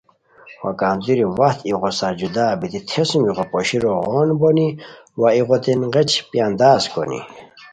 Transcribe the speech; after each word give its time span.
وا 0.63 0.71
کندوری 0.79 1.25
وخت 1.39 1.59
ایغو 1.67 1.91
سار 1.99 2.13
جدا 2.21 2.45
بیتی 2.59 2.79
تھیسوم 2.89 3.21
ایغو 3.25 3.43
پوشیرو 3.51 3.93
غون 4.07 4.29
بونی 4.39 4.69
وا 5.19 5.29
ایغوتین 5.37 5.79
غیچ 5.93 6.11
پیانداز 6.31 6.81
کونی 6.91 7.21